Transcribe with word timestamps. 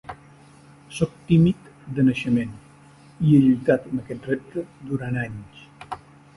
Sóc 0.99 1.11
tímid 1.31 1.67
de 1.99 2.07
naixement, 2.07 2.57
i 3.27 3.35
he 3.37 3.43
lluitat 3.45 3.87
amb 3.91 4.03
aquest 4.05 4.29
repte 4.33 4.67
durant 4.91 5.25
anys. 5.29 5.65